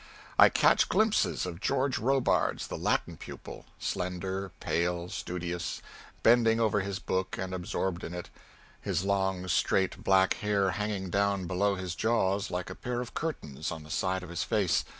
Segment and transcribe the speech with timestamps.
[0.39, 5.79] I catch glimpses of George Robards, the Latin pupil slender, pale, studious,
[6.23, 8.31] bending over his book and absorbed in it,
[8.81, 13.69] his long straight black hair hanging down below his jaws like a pair of curtains
[13.69, 14.83] on the sides of his face.